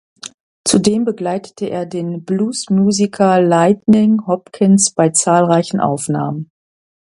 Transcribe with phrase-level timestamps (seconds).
[0.67, 6.49] Zudem begleitete er den Bluesmusiker Lightnin` Hopkins bei zahlreichen Aufnahmen.